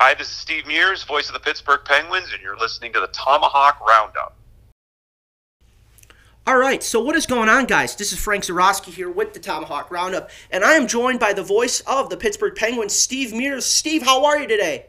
[0.00, 3.08] Hi, this is Steve Mears, voice of the Pittsburgh Penguins, and you're listening to the
[3.08, 4.36] Tomahawk Roundup.
[6.46, 7.96] All right, so what is going on, guys?
[7.96, 11.42] This is Frank Zarowski here with the Tomahawk Roundup, and I am joined by the
[11.42, 13.66] voice of the Pittsburgh Penguins, Steve Mears.
[13.66, 14.86] Steve, how are you today?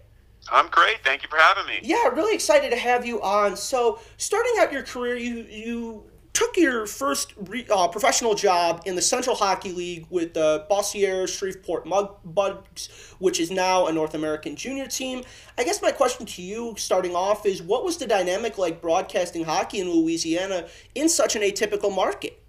[0.52, 0.98] I'm great.
[1.04, 1.80] Thank you for having me.
[1.82, 3.58] Yeah, really excited to have you on.
[3.58, 6.04] So, starting out your career, you you
[6.40, 11.28] took your first re, uh, professional job in the Central Hockey League with the Bossier
[11.28, 12.88] Shreveport Mud Bugs,
[13.20, 15.24] which is now a North American junior team.
[15.58, 19.44] I guess my question to you, starting off, is what was the dynamic like broadcasting
[19.44, 22.42] hockey in Louisiana in such an atypical market?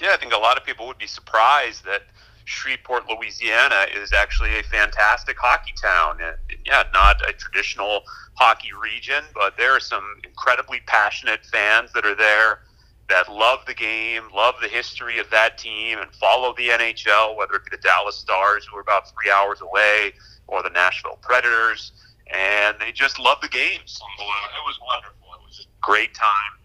[0.00, 2.02] Yeah, I think a lot of people would be surprised that
[2.44, 6.18] Shreveport, Louisiana is actually a fantastic hockey town.
[6.66, 8.02] Yeah, not a traditional
[8.34, 12.62] hockey region, but there are some incredibly passionate fans that are there
[13.12, 17.54] that love the game, love the history of that team, and follow the NHL, whether
[17.54, 20.12] it be the Dallas Stars, who are about three hours away,
[20.46, 21.92] or the Nashville Predators.
[22.32, 24.00] And they just love the games.
[24.18, 25.26] It was wonderful.
[25.38, 26.56] It was a great time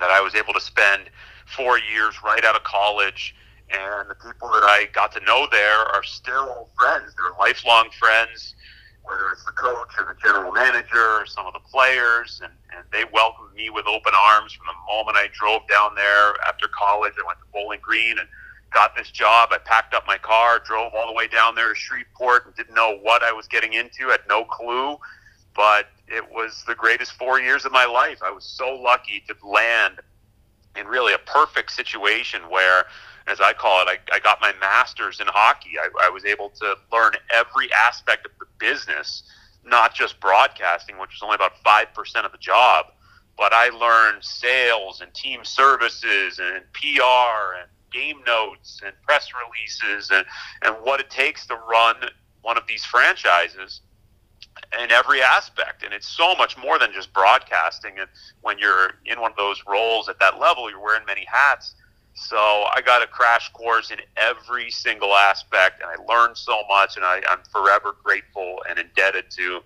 [0.00, 1.04] that I was able to spend
[1.46, 3.36] four years right out of college.
[3.70, 7.14] And the people that I got to know there are still friends.
[7.14, 8.56] They're lifelong friends
[9.02, 12.84] whether it's the coach or the general manager or some of the players, and, and
[12.92, 17.14] they welcomed me with open arms from the moment I drove down there after college.
[17.18, 18.28] I went to Bowling Green and
[18.72, 19.50] got this job.
[19.52, 22.74] I packed up my car, drove all the way down there to Shreveport, and didn't
[22.74, 24.08] know what I was getting into.
[24.08, 24.96] Had no clue,
[25.54, 28.18] but it was the greatest four years of my life.
[28.22, 30.00] I was so lucky to land
[30.76, 32.84] in really a perfect situation where
[33.26, 35.72] as I call it, I, I got my master's in hockey.
[35.78, 39.22] I, I was able to learn every aspect of the business,
[39.64, 42.86] not just broadcasting, which was only about 5% of the job,
[43.36, 50.10] but I learned sales and team services and PR and game notes and press releases
[50.10, 50.24] and,
[50.62, 51.96] and what it takes to run
[52.42, 53.80] one of these franchises
[54.82, 55.82] in every aspect.
[55.84, 57.98] And it's so much more than just broadcasting.
[57.98, 58.08] And
[58.42, 61.74] when you're in one of those roles at that level, you're wearing many hats
[62.14, 66.96] so I got a crash course in every single aspect, and I learned so much,
[66.96, 69.60] and I, I'm forever grateful and indebted to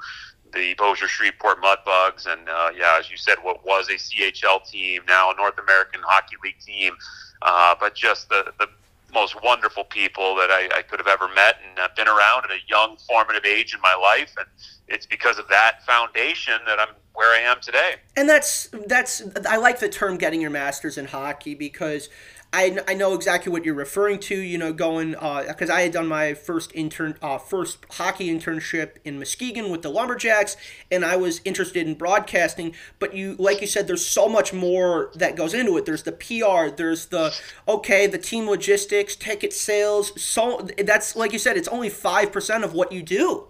[0.52, 5.02] the Bossier Shreveport Mudbugs, and uh, yeah, as you said, what was a CHL team,
[5.08, 6.94] now a North American Hockey League team,
[7.42, 8.68] uh, but just the, the
[9.12, 12.50] most wonderful people that I, I could have ever met and have been around at
[12.50, 14.46] a young, formative age in my life, and
[14.86, 17.94] it's because of that foundation that I'm where I am today.
[18.16, 22.08] And that's that's I like the term getting your masters in hockey because
[22.54, 24.38] I, I know exactly what you're referring to.
[24.38, 28.96] You know, going because uh, I had done my first intern, uh, first hockey internship
[29.04, 30.56] in Muskegon with the Lumberjacks,
[30.90, 32.74] and I was interested in broadcasting.
[33.00, 35.84] But you, like you said, there's so much more that goes into it.
[35.84, 36.74] There's the PR.
[36.74, 37.34] There's the
[37.66, 40.20] okay, the team logistics, ticket sales.
[40.20, 43.48] So that's like you said, it's only five percent of what you do.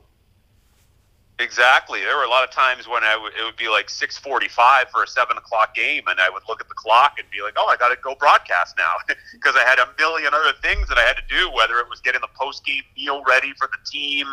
[1.41, 2.01] Exactly.
[2.01, 4.89] There were a lot of times when I w- it would be like six forty-five
[4.91, 7.55] for a seven o'clock game, and I would look at the clock and be like,
[7.57, 8.93] "Oh, I got to go broadcast now,"
[9.33, 11.51] because I had a million other things that I had to do.
[11.51, 14.29] Whether it was getting the post-game meal ready for the team,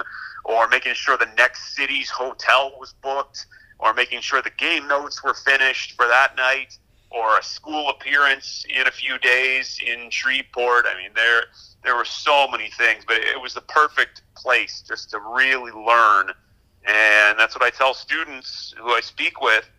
[0.46, 3.48] or making sure the next city's hotel was booked,
[3.80, 6.78] or making sure the game notes were finished for that night,
[7.10, 10.86] or a school appearance in a few days in Shreveport.
[10.88, 11.46] I mean, there
[11.84, 16.30] there were so many things, but it was the perfect place just to really learn
[16.86, 19.70] and that's what I tell students who I speak with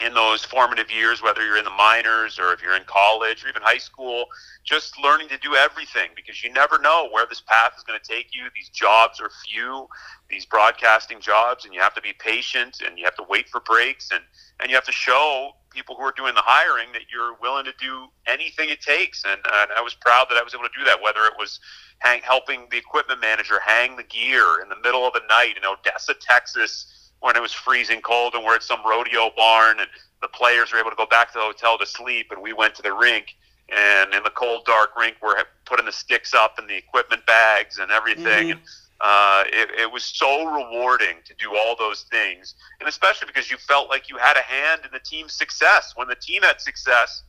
[0.00, 3.48] in those formative years, whether you're in the minors or if you're in college or
[3.48, 4.26] even high school,
[4.64, 8.06] just learning to do everything because you never know where this path is going to
[8.06, 8.44] take you.
[8.54, 9.88] These jobs are few,
[10.28, 13.60] these broadcasting jobs, and you have to be patient and you have to wait for
[13.60, 14.22] breaks and,
[14.60, 17.74] and you have to show people who are doing the hiring that you're willing to
[17.78, 19.24] do anything it takes.
[19.24, 21.60] And, and I was proud that I was able to do that, whether it was
[21.98, 25.64] hang, helping the equipment manager hang the gear in the middle of the night in
[25.64, 29.88] Odessa, Texas, when it was freezing cold and we're at some rodeo barn and
[30.20, 32.74] the players were able to go back to the hotel to sleep and we went
[32.74, 33.34] to the rink
[33.74, 35.34] and in the cold dark rink we're
[35.64, 38.50] putting the sticks up and the equipment bags and everything mm-hmm.
[38.50, 38.60] and
[39.00, 43.56] uh, it, it was so rewarding to do all those things and especially because you
[43.56, 47.22] felt like you had a hand in the team's success when the team had success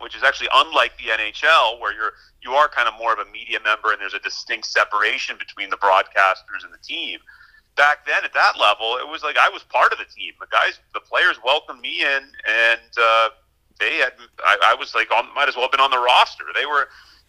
[0.00, 2.12] which is actually unlike the NHL, where you're
[2.42, 5.70] you are kind of more of a media member, and there's a distinct separation between
[5.70, 7.20] the broadcasters and the team.
[7.76, 10.34] Back then, at that level, it was like I was part of the team.
[10.40, 13.28] The guys, the players welcomed me in, and uh,
[13.80, 14.12] they had.
[14.44, 16.44] I, I was like, on, might as well have been on the roster.
[16.54, 16.88] They were.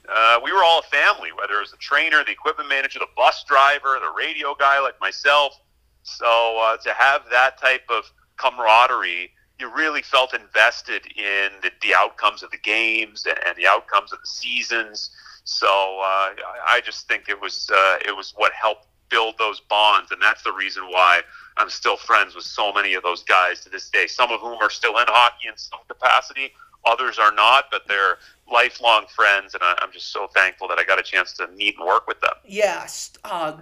[0.09, 3.07] Uh, we were all a family, whether it was the trainer, the equipment manager, the
[3.15, 5.57] bus driver, the radio guy like myself.
[6.03, 8.03] So uh, to have that type of
[8.35, 13.67] camaraderie you really felt invested in the, the outcomes of the games and, and, the
[13.67, 15.11] outcomes of the seasons.
[15.43, 16.33] So uh,
[16.67, 20.41] I just think it was uh, it was what helped build those bonds, and that's
[20.41, 21.21] the reason why
[21.57, 24.07] I'm still friends with so many of those guys to this day.
[24.07, 26.51] Some of whom are still in hockey in some capacity,
[26.83, 28.17] others are not, but they're
[28.51, 31.75] lifelong friends, and I, am just so thankful that I got a chance to meet
[31.77, 32.33] and work with them.
[32.43, 33.11] Yes.
[33.23, 33.57] Uh,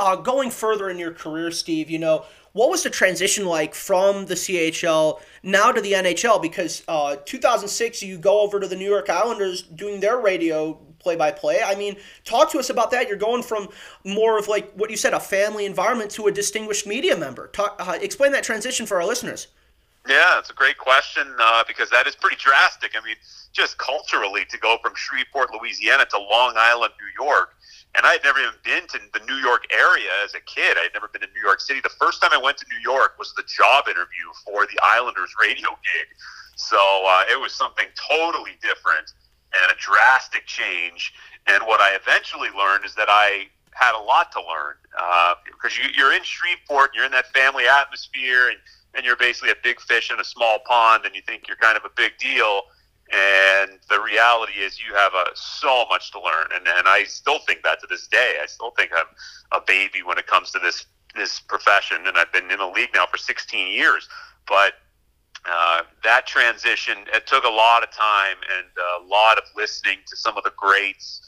[0.00, 4.24] uh, going further in your career, Steve, you know, what was the transition like from
[4.24, 6.40] the CHL now to the NHL?
[6.40, 11.16] Because uh, 2006, you go over to the New York Islanders doing their radio play
[11.16, 11.60] by play.
[11.64, 13.08] I mean, talk to us about that.
[13.08, 13.68] You're going from
[14.04, 17.48] more of like what you said, a family environment, to a distinguished media member.
[17.48, 19.48] Talk, uh, explain that transition for our listeners.
[20.08, 22.92] Yeah, it's a great question uh, because that is pretty drastic.
[22.96, 23.16] I mean,
[23.52, 27.54] just culturally, to go from Shreveport, Louisiana to Long Island, New York,
[27.96, 30.76] and I had never even been to the New York area as a kid.
[30.78, 31.80] I had never been to New York City.
[31.80, 35.32] The first time I went to New York was the job interview for the Islanders
[35.40, 36.08] radio gig.
[36.56, 39.12] So uh, it was something totally different
[39.54, 41.12] and a drastic change.
[41.46, 45.78] And what I eventually learned is that I had a lot to learn uh, because
[45.78, 48.58] you, you're in Shreveport, you're in that family atmosphere, and,
[48.94, 51.76] and you're basically a big fish in a small pond, and you think you're kind
[51.76, 52.62] of a big deal.
[53.10, 57.38] And the reality is, you have a, so much to learn, and, and I still
[57.46, 58.36] think that to this day.
[58.42, 59.06] I still think I'm
[59.52, 60.84] a baby when it comes to this
[61.14, 64.08] this profession, and I've been in the league now for 16 years.
[64.46, 64.74] But
[65.50, 68.66] uh, that transition it took a lot of time and
[69.00, 71.22] a lot of listening to some of the greats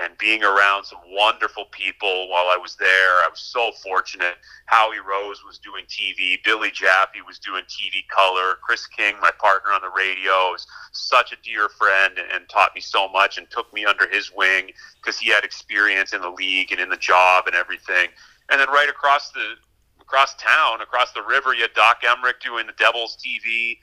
[0.00, 2.88] and being around some wonderful people while I was there.
[2.88, 4.34] I was so fortunate.
[4.66, 6.42] Howie Rose was doing TV.
[6.44, 8.56] Billy Jaffe was doing TV color.
[8.62, 12.80] Chris King, my partner on the radio, is such a dear friend and taught me
[12.80, 16.72] so much and took me under his wing because he had experience in the league
[16.72, 18.08] and in the job and everything.
[18.50, 19.54] And then right across the
[20.06, 23.78] across town, across the river, you had Doc Emrick doing the Devils TV.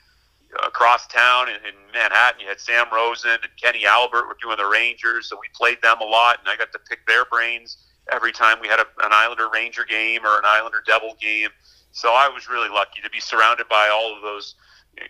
[0.53, 4.57] Uh, across town in, in Manhattan, you had Sam Rosen and Kenny Albert were doing
[4.57, 7.77] the Rangers, so we played them a lot, and I got to pick their brains
[8.11, 11.49] every time we had a, an Islander Ranger game or an Islander Devil game.
[11.91, 14.55] So I was really lucky to be surrounded by all of those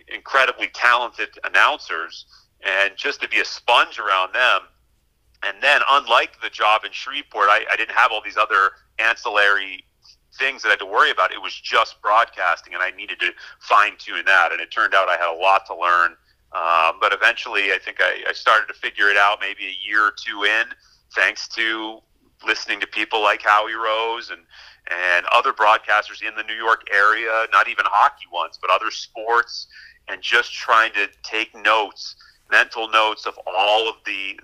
[0.08, 2.26] incredibly talented announcers,
[2.64, 4.62] and just to be a sponge around them.
[5.44, 9.84] And then, unlike the job in Shreveport, I, I didn't have all these other ancillary
[10.38, 11.32] things that I had to worry about.
[11.32, 14.52] It was just broadcasting, and I needed to fine tune that.
[14.52, 16.16] And it turned out I had a lot to learn.
[16.54, 20.04] Um, but eventually, I think I, I started to figure it out maybe a year
[20.04, 20.66] or two in,
[21.16, 22.00] thanks to
[22.46, 24.42] listening to people like Howie Rose and
[24.90, 29.68] and other broadcasters in the New York area, not even hockey ones, but other sports,
[30.08, 32.16] and just trying to take notes,
[32.50, 34.38] mental notes of all of the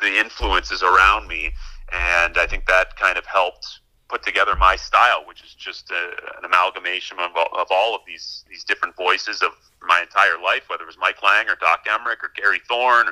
[0.00, 1.52] the influences around me.
[1.92, 3.80] And I think that kind of helped
[4.12, 8.44] put together my style, which is just a, an amalgamation of, of all of these
[8.48, 12.22] these different voices of my entire life, whether it was Mike Lange or Doc Emrick
[12.22, 13.06] or Gary Thorne.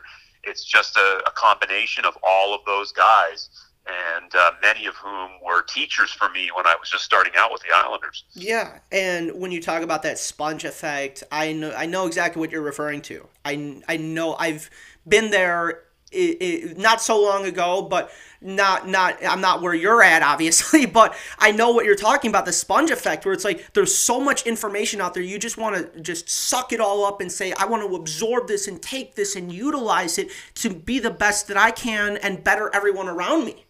[0.45, 3.49] It's just a, a combination of all of those guys,
[3.87, 7.51] and uh, many of whom were teachers for me when I was just starting out
[7.51, 8.25] with the Islanders.
[8.35, 12.51] Yeah, and when you talk about that sponge effect, I know I know exactly what
[12.51, 13.27] you're referring to.
[13.45, 14.69] I I know I've
[15.09, 18.11] been there it, not so long ago, but
[18.41, 22.47] not not I'm not where you're at, obviously, but I know what you're talking about
[22.47, 25.77] the sponge effect, where it's like there's so much information out there, you just want
[25.77, 29.15] to just suck it all up and say I want to absorb this and take
[29.15, 33.45] this and utilize it to be the best that I can and better everyone around
[33.45, 33.67] me.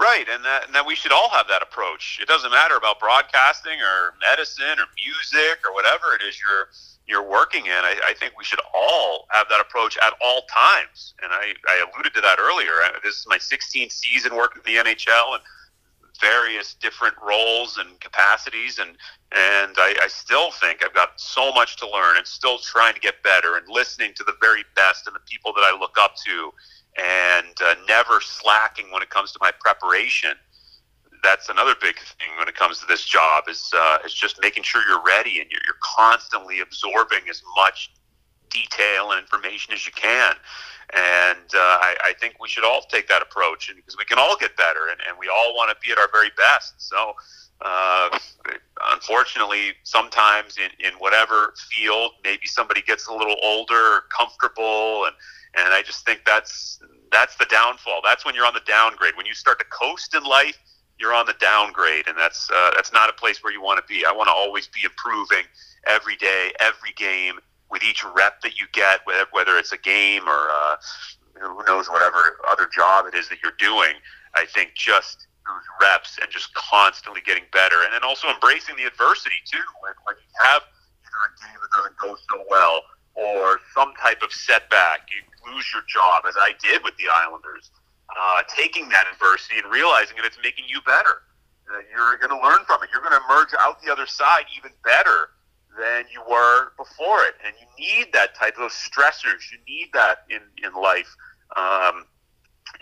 [0.00, 2.20] Right, and that, and that we should all have that approach.
[2.22, 6.70] It doesn't matter about broadcasting or medicine or music or whatever it is you're
[7.10, 11.14] you're working in, I, I, think we should all have that approach at all times.
[11.22, 12.70] And I, I alluded to that earlier.
[13.02, 15.42] This is my 16th season working in the NHL and
[16.20, 18.90] various different roles and capacities, and
[19.32, 23.00] and I, I still think I've got so much to learn, and still trying to
[23.00, 26.16] get better, and listening to the very best and the people that I look up
[26.26, 26.52] to,
[26.98, 30.32] and uh, never slacking when it comes to my preparation
[31.22, 34.62] that's another big thing when it comes to this job is uh, is just making
[34.62, 37.92] sure you're ready and you're, you're constantly absorbing as much
[38.50, 40.34] detail and information as you can.
[40.92, 44.36] And uh, I, I, think we should all take that approach, because we can all
[44.36, 46.74] get better, and, and we all want to be at our very best.
[46.78, 47.14] So,
[47.60, 48.18] uh,
[48.92, 55.14] unfortunately, sometimes in, in whatever field, maybe somebody gets a little older, or comfortable, and
[55.54, 56.80] and I just think that's
[57.12, 58.00] that's the downfall.
[58.04, 59.16] That's when you're on the downgrade.
[59.16, 60.58] When you start to coast in life,
[61.00, 63.84] you're on the downgrade, and that's uh, that's not a place where you want to
[63.92, 64.04] be.
[64.04, 65.48] I want to always be improving
[65.86, 67.40] every day, every game,
[67.70, 69.00] with each rep that you get,
[69.32, 70.76] whether it's a game or uh,
[71.40, 73.94] who knows whatever other job it is that you're doing.
[74.34, 75.26] I think just
[75.80, 79.64] reps and just constantly getting better, and then also embracing the adversity too.
[79.80, 80.62] When, when you have
[81.00, 82.82] either a game that doesn't go so well
[83.14, 87.70] or some type of setback, you lose your job, as I did with the Islanders
[88.20, 91.22] uh, taking that adversity and realizing that it's making you better.
[91.72, 92.90] That you're going to learn from it.
[92.92, 95.30] You're going to emerge out the other side even better
[95.78, 97.34] than you were before it.
[97.46, 99.48] And you need that type of stressors.
[99.50, 101.08] You need that in, in life
[101.56, 102.04] um,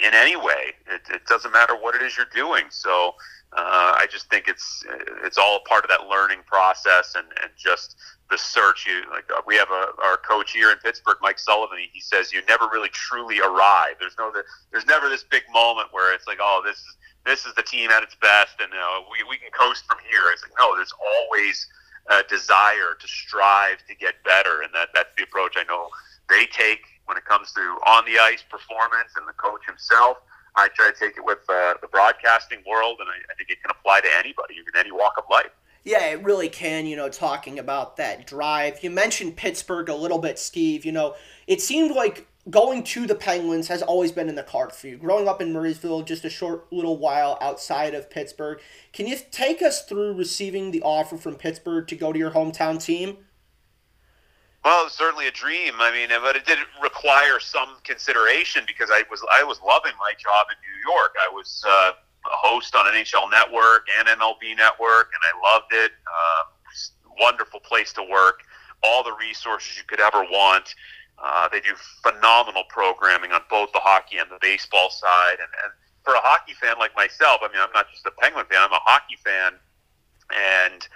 [0.02, 0.74] in any way.
[0.90, 2.64] It, it doesn't matter what it is you're doing.
[2.70, 3.14] So
[3.52, 4.84] uh, I just think it's
[5.24, 7.96] it's all part of that learning process and, and just
[8.30, 8.86] the search.
[8.86, 11.78] You like uh, we have a, our coach here in Pittsburgh, Mike Sullivan.
[11.92, 13.96] He, says you never really truly arrive.
[13.98, 14.30] There's no
[14.70, 17.90] there's never this big moment where it's like oh this is this is the team
[17.90, 20.30] at its best and uh, we we can coast from here.
[20.32, 21.66] It's like no, there's always
[22.10, 25.88] a desire to strive to get better, and that that's the approach I know
[26.28, 30.18] they take when it comes to on the ice performance and the coach himself.
[30.56, 33.62] I try to take it with uh, the broadcasting world, and I, I think it
[33.62, 35.50] can apply to anybody in any walk of life.
[35.84, 38.82] Yeah, it really can, you know, talking about that drive.
[38.82, 40.84] You mentioned Pittsburgh a little bit, Steve.
[40.84, 41.14] You know,
[41.46, 44.96] it seemed like going to the Penguins has always been in the card for you.
[44.96, 48.60] Growing up in Murrysville, just a short little while outside of Pittsburgh.
[48.92, 52.82] Can you take us through receiving the offer from Pittsburgh to go to your hometown
[52.82, 53.18] team?
[54.64, 55.74] Well, it was certainly a dream.
[55.78, 60.12] I mean, but it did require some consideration because I was I was loving my
[60.18, 61.14] job in New York.
[61.20, 61.92] I was uh,
[62.26, 65.92] a host on NHL Network and MLB Network, and I loved it.
[66.06, 66.44] Uh,
[67.20, 68.40] wonderful place to work.
[68.82, 70.74] All the resources you could ever want.
[71.18, 75.38] Uh, they do phenomenal programming on both the hockey and the baseball side.
[75.42, 75.72] And, and
[76.04, 78.72] for a hockey fan like myself, I mean, I'm not just a Penguin fan; I'm
[78.72, 79.54] a hockey fan,
[80.30, 80.86] and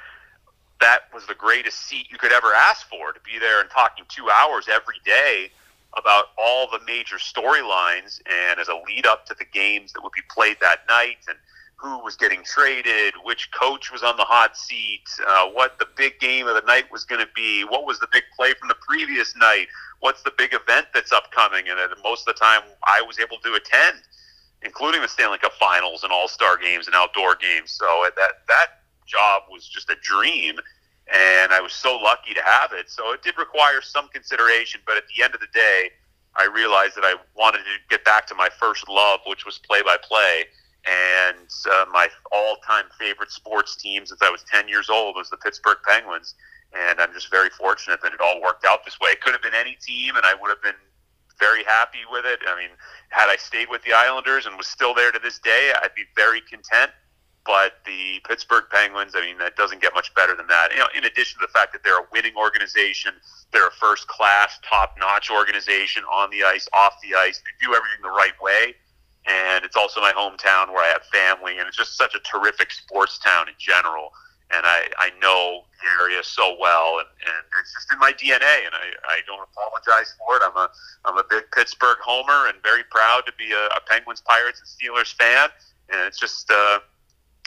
[0.82, 4.04] that was the greatest seat you could ever ask for to be there and talking
[4.08, 5.50] two hours every day
[5.96, 10.12] about all the major storylines and as a lead up to the games that would
[10.12, 11.36] be played that night and
[11.76, 16.18] who was getting traded, which coach was on the hot seat, uh, what the big
[16.20, 18.76] game of the night was going to be, what was the big play from the
[18.86, 19.66] previous night,
[20.00, 23.54] what's the big event that's upcoming, and most of the time I was able to
[23.54, 23.98] attend,
[24.62, 27.72] including the Stanley Cup Finals and All Star games and outdoor games.
[27.72, 27.86] So
[28.16, 30.56] that that job was just a dream,
[31.12, 32.90] and I was so lucky to have it.
[32.90, 35.90] So it did require some consideration, but at the end of the day,
[36.36, 39.82] I realized that I wanted to get back to my first love, which was play
[39.82, 40.44] by play.
[40.84, 45.30] And uh, my all time favorite sports team since I was 10 years old was
[45.30, 46.34] the Pittsburgh Penguins.
[46.72, 49.10] And I'm just very fortunate that it all worked out this way.
[49.10, 50.80] It could have been any team, and I would have been
[51.38, 52.40] very happy with it.
[52.48, 52.70] I mean,
[53.10, 56.04] had I stayed with the Islanders and was still there to this day, I'd be
[56.16, 56.92] very content.
[57.44, 60.72] But the Pittsburgh Penguins, I mean, that doesn't get much better than that.
[60.72, 63.14] You know, in addition to the fact that they're a winning organization,
[63.52, 67.38] they're a first class, top notch organization on the ice, off the ice.
[67.38, 68.74] They do everything the right way.
[69.26, 72.72] And it's also my hometown where I have family, and it's just such a terrific
[72.72, 74.12] sports town in general.
[74.54, 78.66] And I, I know the area so well, and, and it's just in my DNA,
[78.66, 80.42] and I, I don't apologize for it.
[80.44, 80.68] I'm a
[81.04, 84.68] I'm a big Pittsburgh homer, and very proud to be a, a Penguins, Pirates, and
[84.68, 85.48] Steelers fan.
[85.88, 86.80] And it's just uh,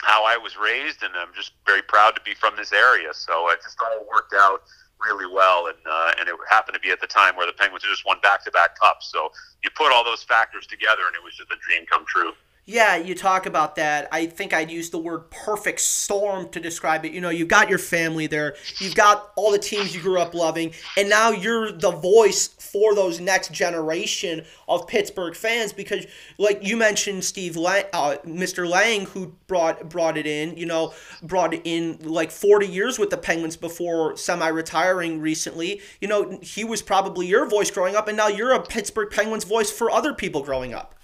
[0.02, 3.12] how I was raised, and I'm just very proud to be from this area.
[3.12, 4.62] So it just all worked out
[5.00, 7.84] really well, and uh, and it happened to be at the time where the Penguins
[7.84, 9.10] just won back-to-back cups.
[9.12, 12.32] So you put all those factors together, and it was just a dream come true.
[12.68, 14.08] Yeah, you talk about that.
[14.10, 17.12] I think I'd use the word perfect storm to describe it.
[17.12, 20.34] You know, you've got your family there, you've got all the teams you grew up
[20.34, 26.06] loving, and now you're the voice for those next generation of Pittsburgh fans because,
[26.38, 28.68] like you mentioned, Steve, Lange, uh, Mr.
[28.68, 30.92] Lange, who brought brought it in, you know,
[31.22, 35.80] brought it in like 40 years with the Penguins before semi-retiring recently.
[36.00, 39.44] You know, he was probably your voice growing up, and now you're a Pittsburgh Penguins
[39.44, 40.95] voice for other people growing up.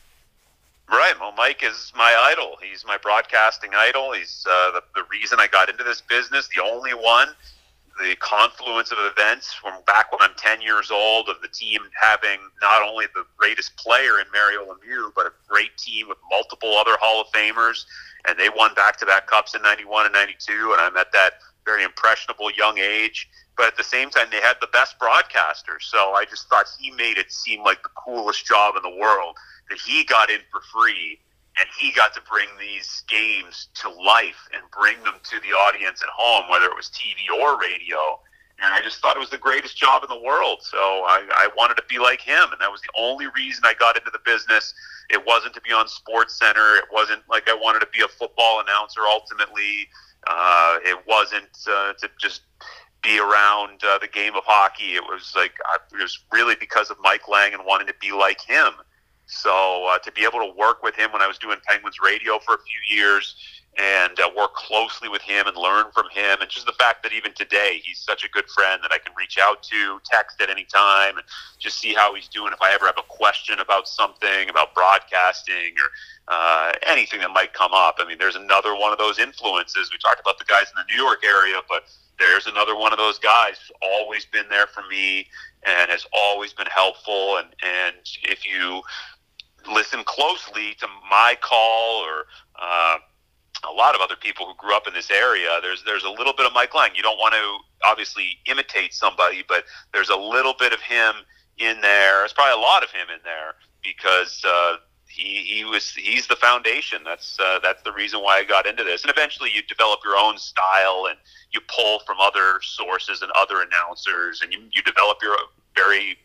[0.93, 1.15] Right.
[1.19, 2.59] Well, Mike is my idol.
[2.63, 4.13] He's my broadcasting idol.
[4.13, 7.29] He's uh, the, the reason I got into this business, the only one.
[7.99, 12.41] The confluence of events from back when I'm 10 years old, of the team having
[12.61, 16.99] not only the greatest player in Mario Lemieux, but a great team with multiple other
[17.01, 17.85] Hall of Famers.
[18.29, 20.73] And they won back to back cups in 91 and 92.
[20.73, 21.35] And I'm at that
[21.65, 23.31] very impressionable young age.
[23.57, 25.83] But at the same time, they had the best broadcasters.
[25.83, 29.37] So I just thought he made it seem like the coolest job in the world
[29.69, 31.19] that he got in for free
[31.59, 36.03] and he got to bring these games to life and bring them to the audience
[36.03, 38.19] at home, whether it was TV or radio.
[38.63, 40.61] And I just thought it was the greatest job in the world.
[40.63, 42.53] So I, I wanted to be like him.
[42.53, 44.73] And that was the only reason I got into the business.
[45.11, 46.79] It wasn't to be on SportsCenter.
[46.79, 49.89] It wasn't like I wanted to be a football announcer ultimately.
[50.27, 52.43] Uh, it wasn't uh, to just
[53.03, 54.95] be around uh, the game of hockey.
[54.95, 58.13] It was like, I, it was really because of Mike Lange and wanting to be
[58.13, 58.73] like him.
[59.27, 62.39] So uh, to be able to work with him when I was doing Penguins radio
[62.39, 63.35] for a few years
[63.79, 66.39] and uh, work closely with him and learn from him.
[66.41, 69.15] And just the fact that even today he's such a good friend that I can
[69.17, 71.25] reach out to, text at any time, and
[71.59, 72.53] just see how he's doing.
[72.53, 75.89] If I ever have a question about something, about broadcasting or
[76.29, 77.97] uh, anything that might come up.
[77.99, 79.91] I mean, there's another one of those influences.
[79.91, 81.85] We talked about the guys in the New York area, but
[82.19, 85.27] there's another one of those guys who's always been there for me
[85.65, 87.39] and has always been helpful.
[87.39, 88.83] And, and if you
[89.71, 92.27] listen closely to my call or
[92.61, 92.99] uh,
[93.69, 96.33] a lot of other people who grew up in this area, there's there's a little
[96.33, 96.95] bit of Mike Lange.
[96.95, 101.15] You don't want to obviously imitate somebody, but there's a little bit of him
[101.59, 102.21] in there.
[102.21, 104.77] There's probably a lot of him in there because uh,
[105.13, 107.03] he he was he's the foundation.
[107.05, 109.03] That's uh, that's the reason why I got into this.
[109.03, 111.19] And eventually, you develop your own style and
[111.51, 115.37] you pull from other sources and other announcers, and you you develop your
[115.77, 116.17] very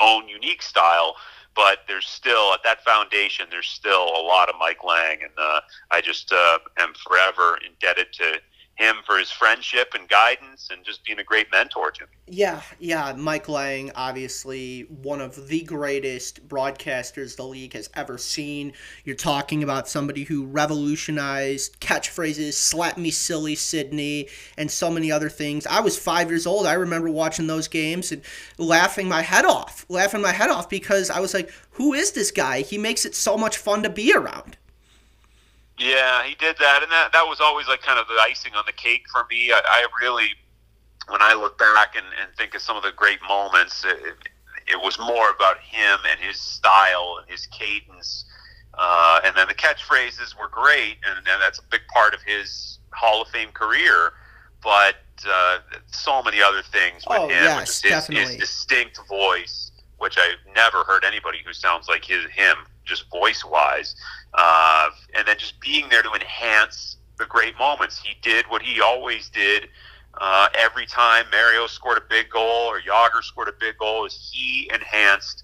[0.00, 1.16] own unique style
[1.56, 5.60] but there's still at that foundation there's still a lot of mike Lange, and uh,
[5.90, 8.40] i just uh, am forever indebted to
[8.78, 12.08] him for his friendship and guidance and just being a great mentor to me.
[12.28, 13.12] Yeah, yeah.
[13.16, 18.72] Mike Lange, obviously one of the greatest broadcasters the league has ever seen.
[19.04, 25.28] You're talking about somebody who revolutionized catchphrases, slap me silly, Sidney, and so many other
[25.28, 25.66] things.
[25.66, 26.64] I was five years old.
[26.64, 28.22] I remember watching those games and
[28.58, 32.30] laughing my head off, laughing my head off because I was like, who is this
[32.30, 32.60] guy?
[32.60, 34.56] He makes it so much fun to be around.
[35.78, 38.64] Yeah, he did that, and that that was always like kind of the icing on
[38.66, 39.52] the cake for me.
[39.52, 40.30] I, I really,
[41.08, 44.16] when I look back and, and think of some of the great moments, it,
[44.66, 48.24] it was more about him and his style and his cadence,
[48.74, 52.80] uh, and then the catchphrases were great, and, and that's a big part of his
[52.92, 54.12] Hall of Fame career.
[54.60, 54.96] But
[55.30, 60.54] uh, so many other things with oh, him, yes, his, his distinct voice, which I've
[60.56, 63.94] never heard anybody who sounds like his him, just voice wise
[64.34, 67.98] uh, and then just being there to enhance the great moments.
[67.98, 69.68] He did what he always did.
[70.20, 74.30] Uh, every time Mario scored a big goal or Jagr scored a big goal, is
[74.32, 75.42] he enhanced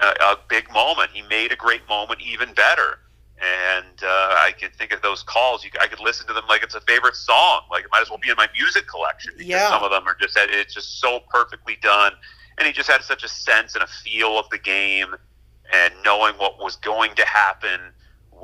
[0.00, 1.10] uh, a big moment.
[1.12, 3.00] He made a great moment even better.
[3.36, 5.64] And uh, I can think of those calls.
[5.64, 7.62] You, I could listen to them like it's a favorite song.
[7.70, 9.32] Like it might as well be in my music collection.
[9.36, 9.68] Because yeah.
[9.68, 12.12] Some of them are just it's just so perfectly done,
[12.56, 15.14] and he just had such a sense and a feel of the game,
[15.72, 17.80] and knowing what was going to happen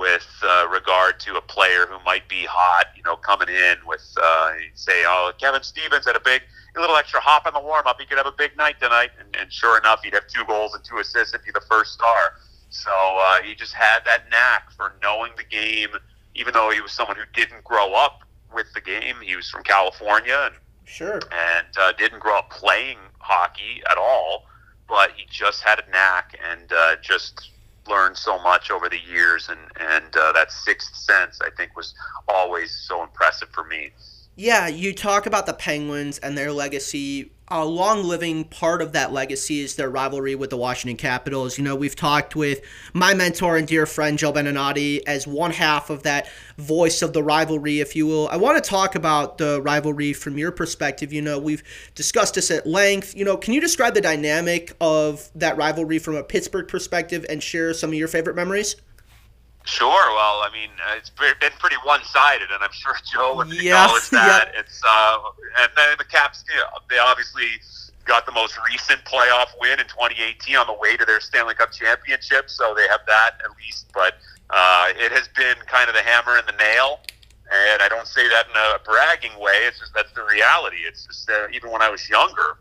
[0.01, 4.03] with uh, regard to a player who might be hot, you know, coming in with,
[4.21, 6.41] uh, say, oh, Kevin Stevens had a big,
[6.75, 8.01] a little extra hop in the warm up.
[8.01, 9.11] He could have a big night tonight.
[9.21, 11.93] And, and sure enough, he'd have two goals and two assists and be the first
[11.93, 12.39] star.
[12.71, 15.91] So uh, he just had that knack for knowing the game,
[16.35, 18.23] even though he was someone who didn't grow up
[18.55, 19.17] with the game.
[19.23, 20.55] He was from California and
[20.87, 24.47] sure, and uh, didn't grow up playing hockey at all.
[24.89, 27.51] But he just had a knack and uh, just
[27.91, 31.95] learned so much over the years, and and uh, that sixth sense I think was
[32.29, 33.91] always so impressive for me.
[34.37, 37.33] Yeah, you talk about the Penguins and their legacy.
[37.53, 41.59] A long living part of that legacy is their rivalry with the Washington Capitals.
[41.59, 42.61] You know, we've talked with
[42.93, 47.25] my mentor and dear friend Joe Beninati as one half of that voice of the
[47.25, 48.29] rivalry, if you will.
[48.29, 51.13] I want to talk about the rivalry from your perspective.
[51.13, 51.65] You know, we've
[51.97, 53.17] discussed this at length.
[53.17, 57.43] You know, can you describe the dynamic of that rivalry from a Pittsburgh perspective and
[57.43, 58.77] share some of your favorite memories?
[59.65, 59.89] Sure.
[60.15, 63.85] Well, I mean, uh, it's been pretty one-sided, and I'm sure Joe would yeah.
[63.85, 64.51] acknowledge that.
[64.53, 64.61] Yeah.
[64.61, 65.19] It's uh,
[65.61, 67.47] and then the Caps, you know, they obviously
[68.05, 71.73] got the most recent playoff win in 2018 on the way to their Stanley Cup
[71.73, 73.87] championship, so they have that at least.
[73.93, 74.15] But
[74.51, 77.01] uh, it has been kind of the hammer and the nail,
[77.53, 79.67] and I don't say that in a bragging way.
[79.67, 80.79] It's just that's the reality.
[80.87, 82.59] It's just uh, even when I was younger,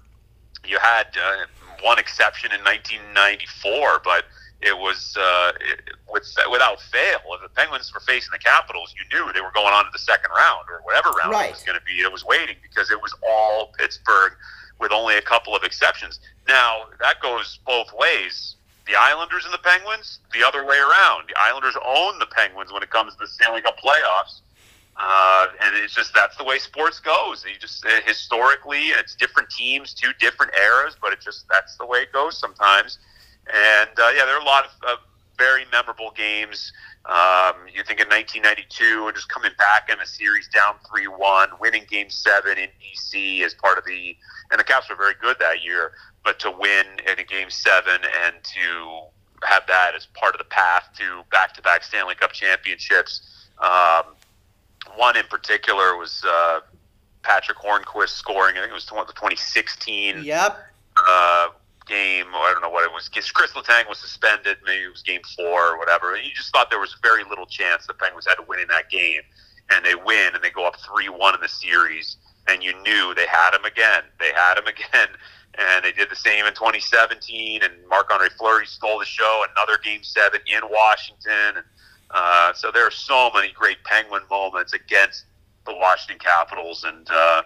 [0.67, 1.45] you had uh,
[1.81, 4.25] one exception in 1994, but
[4.61, 7.19] it was uh, it, with, without fail.
[7.31, 9.99] If the Penguins were facing the Capitals, you knew they were going on to the
[9.99, 11.49] second round or whatever round right.
[11.49, 12.01] it was going to be.
[12.01, 14.33] It was waiting because it was all Pittsburgh
[14.79, 16.19] with only a couple of exceptions.
[16.47, 18.55] Now that goes both ways.
[18.85, 21.29] The Islanders and the Penguins, the other way around.
[21.29, 24.41] The Islanders own the Penguins when it comes to the Stanley Cup playoffs.
[24.97, 27.45] Uh, and it's just that's the way sports goes.
[27.47, 31.85] You just uh, historically, it's different teams, two different eras, but it just that's the
[31.85, 32.97] way it goes sometimes.
[33.53, 34.95] And uh, yeah, there are a lot of uh,
[35.37, 36.71] very memorable games.
[37.05, 41.49] Um, you think in 1992, and just coming back in a series down 3 1,
[41.59, 44.15] winning game seven in DC as part of the.
[44.51, 48.01] And the Caps were very good that year, but to win in a game seven
[48.25, 49.01] and to
[49.43, 53.47] have that as part of the path to back to back Stanley Cup championships.
[53.59, 54.03] Um,
[54.95, 56.61] one in particular was uh,
[57.23, 60.57] Patric Hornqvist scoring, I think it was the 2016 yep.
[60.97, 61.49] Uh,
[61.89, 63.09] game, or I don't know what it was.
[63.09, 64.57] Chris Letang was suspended.
[64.65, 66.13] Maybe it was game four or whatever.
[66.13, 68.67] And you just thought there was very little chance the Penguins had to win in
[68.69, 69.21] that game.
[69.69, 73.13] and they win and they go up three one in the series, and you knew
[73.15, 74.03] they had him again.
[74.19, 75.09] They had him again.
[75.57, 79.43] And they did the same in 2017, and Marc Andre Fleury stole the show.
[79.57, 81.65] Another Game Seven in Washington, and
[82.11, 85.25] uh, so there are so many great Penguin moments against
[85.65, 87.41] the Washington Capitals, and uh,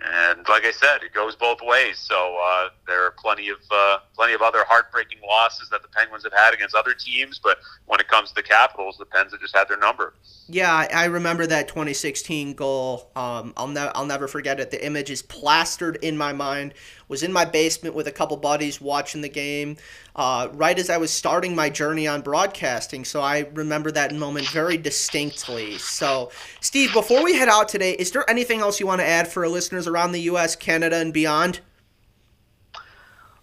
[0.00, 1.98] and like I said, it goes both ways.
[1.98, 6.22] So uh, there are plenty of uh, plenty of other heartbreaking losses that the Penguins
[6.22, 7.40] have had against other teams.
[7.42, 10.14] But when it comes to the Capitals, the Pens have just had their number.
[10.48, 13.10] Yeah, I remember that 2016 goal.
[13.16, 14.70] Um, I'll ne- I'll never forget it.
[14.70, 16.74] The image is plastered in my mind.
[17.08, 19.78] Was in my basement with a couple buddies watching the game,
[20.14, 23.04] uh, right as I was starting my journey on broadcasting.
[23.06, 25.78] So I remember that moment very distinctly.
[25.78, 29.26] So, Steve, before we head out today, is there anything else you want to add
[29.26, 31.60] for our listeners around the U.S., Canada, and beyond?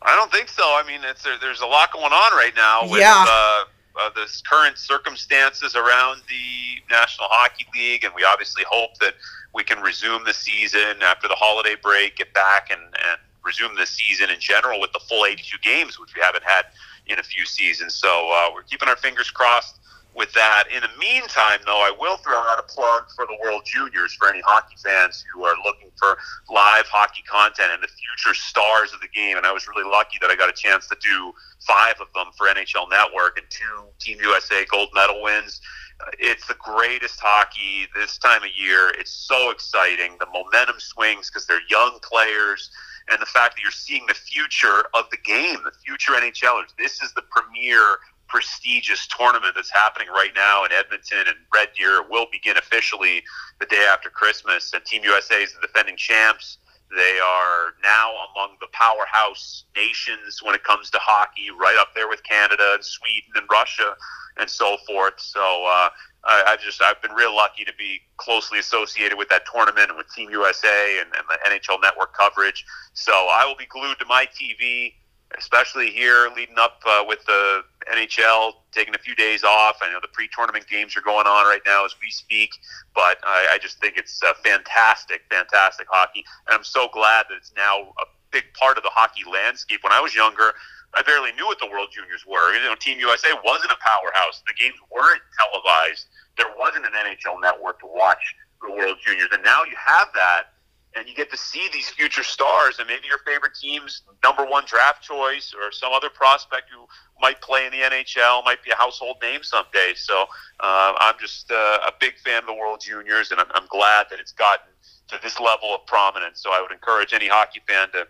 [0.01, 0.61] I don't think so.
[0.63, 3.25] I mean, there, there's a lot going on right now with Yeah.
[3.27, 3.63] uh,
[3.99, 9.15] uh, the current circumstances around the National Hockey League, and we obviously hope that
[9.53, 13.85] we can resume the season after the holiday break, get back and, and resume the
[13.85, 16.65] season in general with the full 82 games, which we haven't had
[17.07, 17.93] in a few seasons.
[17.93, 19.79] So uh, we're keeping our fingers crossed
[20.15, 20.63] with that.
[20.73, 24.29] In the meantime, though, I will throw out a plug for the World Juniors for
[24.29, 26.17] any hockey fans who are looking for
[26.49, 29.37] live hockey content and the future stars of the game.
[29.37, 31.33] And I was really lucky that I got a chance to do
[31.67, 35.59] five of them for NHL Network and two Team USA gold medal wins.
[35.99, 38.91] Uh, It's the greatest hockey this time of year.
[38.97, 40.15] It's so exciting.
[40.19, 42.71] The momentum swings because they're young players
[43.09, 46.75] and the fact that you're seeing the future of the game, the future NHLers.
[46.77, 52.03] This is the premier prestigious tournament that's happening right now in Edmonton and Red Deer
[52.09, 53.23] will begin officially
[53.59, 54.73] the day after Christmas.
[54.73, 56.57] And Team USA is the defending champs.
[56.95, 62.07] They are now among the powerhouse nations when it comes to hockey, right up there
[62.07, 63.95] with Canada and Sweden and Russia
[64.37, 65.15] and so forth.
[65.17, 65.89] So uh,
[66.23, 69.97] I, I just I've been real lucky to be closely associated with that tournament and
[69.97, 72.65] with Team USA and, and the NHL Network coverage.
[72.93, 74.93] So I will be glued to my TV,
[75.37, 79.77] especially here leading up uh, with the NHL taking a few days off.
[79.81, 82.51] I know the pre-tournament games are going on right now as we speak,
[82.93, 87.35] but I, I just think it's uh, fantastic, fantastic hockey, and I'm so glad that
[87.35, 89.79] it's now a big part of the hockey landscape.
[89.83, 90.53] When I was younger,
[90.95, 92.55] I barely knew what the World Juniors were.
[92.55, 94.41] You know, Team USA wasn't a powerhouse.
[94.47, 96.07] The games weren't televised.
[96.37, 98.23] There wasn't an NHL network to watch
[98.63, 100.54] the World Juniors, and now you have that,
[100.95, 104.63] and you get to see these future stars, and maybe your favorite team's number one
[104.65, 106.85] draft choice, or some other prospect who
[107.21, 109.93] might play in the NHL, might be a household name someday.
[109.95, 110.25] So
[110.61, 114.07] uh, I'm just uh, a big fan of the World Juniors, and I'm, I'm glad
[114.09, 114.67] that it's gotten
[115.09, 116.41] to this level of prominence.
[116.41, 118.07] So I would encourage any hockey fan to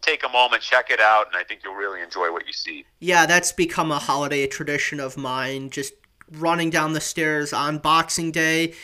[0.00, 2.84] take a moment, check it out, and I think you'll really enjoy what you see.
[3.00, 5.70] Yeah, that's become a holiday tradition of mine.
[5.70, 5.92] Just
[6.30, 8.74] running down the stairs on Boxing Day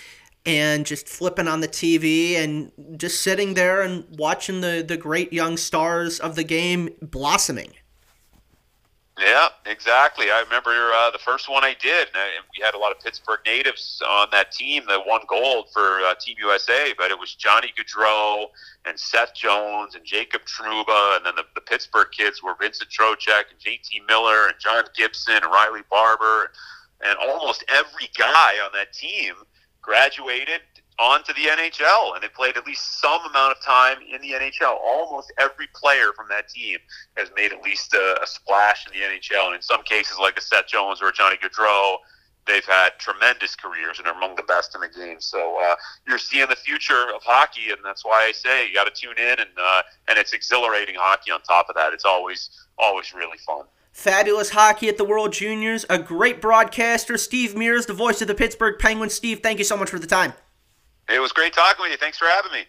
[0.56, 5.32] and just flipping on the TV and just sitting there and watching the, the great
[5.32, 7.72] young stars of the game blossoming.
[9.18, 10.30] Yeah, exactly.
[10.30, 13.00] I remember uh, the first one I did, and I- we had a lot of
[13.00, 16.94] Pittsburgh natives on that team that won gold for uh, Team USA.
[16.96, 18.46] But it was Johnny Gaudreau
[18.86, 23.50] and Seth Jones and Jacob Trouba, and then the, the Pittsburgh kids were Vincent Trocheck
[23.50, 24.00] and J.T.
[24.08, 26.50] Miller and John Gibson and Riley Barber,
[27.04, 29.34] and almost every guy on that team
[29.82, 30.60] graduated
[30.98, 34.76] onto the NHL, and they played at least some amount of time in the NHL.
[34.84, 36.78] Almost every player from that team
[37.16, 40.36] has made at least a, a splash in the NHL, and in some cases, like
[40.36, 41.96] a Seth Jones or a Johnny Gaudreau,
[42.46, 45.20] they've had tremendous careers and are among the best in the game.
[45.20, 48.92] So uh, you're seeing the future of hockey, and that's why I say you got
[48.92, 51.30] to tune in, and uh, and it's exhilarating hockey.
[51.30, 53.64] On top of that, it's always always really fun.
[53.92, 55.84] Fabulous hockey at the World Juniors.
[55.90, 59.14] A great broadcaster, Steve Mears, the voice of the Pittsburgh Penguins.
[59.14, 60.32] Steve, thank you so much for the time.
[61.08, 61.98] It was great talking with you.
[61.98, 62.64] Thanks for having me.